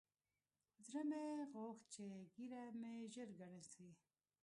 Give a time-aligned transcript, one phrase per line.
[0.87, 3.89] زړه مې غوښت چې ږيره مې ژر گڼه سي.